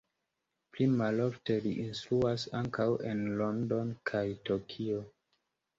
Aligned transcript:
Pli 0.75 0.87
malofte 1.01 1.57
li 1.67 1.75
instruas 1.83 2.47
ankaŭ 2.63 2.89
en 3.13 3.25
Londono 3.45 4.03
kaj 4.13 4.27
Tokio. 4.51 5.09